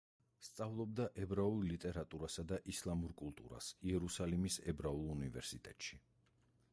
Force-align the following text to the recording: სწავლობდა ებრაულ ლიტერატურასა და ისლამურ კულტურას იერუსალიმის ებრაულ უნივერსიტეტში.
სწავლობდა 0.45 1.03
ებრაულ 1.25 1.59
ლიტერატურასა 1.71 2.45
და 2.53 2.59
ისლამურ 2.73 3.13
კულტურას 3.21 3.69
იერუსალიმის 3.91 4.59
ებრაულ 4.73 5.15
უნივერსიტეტში. 5.17 6.01